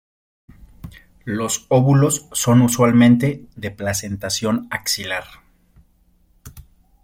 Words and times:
Los 1.25 1.67
óvulos 1.69 2.27
son 2.31 2.61
usualmente 2.63 3.45
de 3.55 3.69
placentación 3.69 4.65
axilar. 4.71 5.25